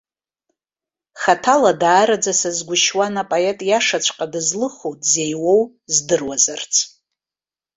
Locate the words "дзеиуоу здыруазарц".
5.01-6.73